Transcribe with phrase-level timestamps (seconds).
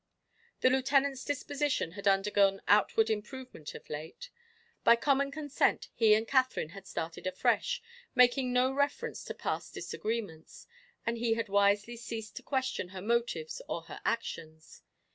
[0.61, 4.31] The Lieutenant's disposition had undergone outward improvement of late.
[4.83, 7.83] By common consent he and Katherine had started afresh,
[8.15, 10.65] making no reference to past disagreements,
[11.05, 14.81] and he had wisely ceased to question her motives or her actions.